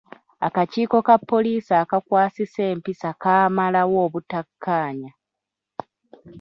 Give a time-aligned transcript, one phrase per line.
[0.47, 5.11] Akakiiko ka poliisi akakwasisa empisa kaamalawo obutakkaanya.